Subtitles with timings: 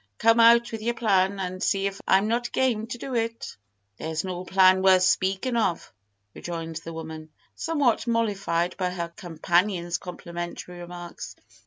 [0.17, 3.55] Come, out with your plan, and see if I'm not game to do it."
[3.97, 5.93] "There's no plan worth speakin' of,"
[6.33, 11.35] rejoined the woman, somewhat mollified by her companion's complimentary remarks.